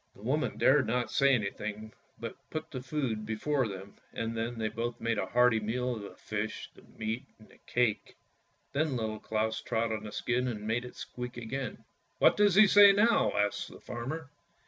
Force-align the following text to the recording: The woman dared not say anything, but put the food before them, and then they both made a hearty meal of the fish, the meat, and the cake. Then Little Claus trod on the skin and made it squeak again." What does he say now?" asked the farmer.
The 0.15 0.23
woman 0.23 0.57
dared 0.57 0.87
not 0.87 1.11
say 1.11 1.35
anything, 1.35 1.93
but 2.19 2.35
put 2.49 2.71
the 2.71 2.81
food 2.81 3.23
before 3.23 3.67
them, 3.67 3.97
and 4.11 4.35
then 4.35 4.57
they 4.57 4.67
both 4.67 4.99
made 4.99 5.19
a 5.19 5.27
hearty 5.27 5.59
meal 5.59 5.95
of 5.95 6.01
the 6.01 6.15
fish, 6.15 6.71
the 6.73 6.81
meat, 6.97 7.25
and 7.37 7.47
the 7.49 7.59
cake. 7.67 8.15
Then 8.73 8.95
Little 8.97 9.19
Claus 9.19 9.61
trod 9.61 9.91
on 9.91 10.03
the 10.05 10.11
skin 10.11 10.47
and 10.47 10.65
made 10.65 10.85
it 10.85 10.95
squeak 10.95 11.37
again." 11.37 11.85
What 12.17 12.35
does 12.35 12.55
he 12.55 12.65
say 12.65 12.91
now?" 12.93 13.31
asked 13.37 13.67
the 13.69 13.79
farmer. 13.79 14.31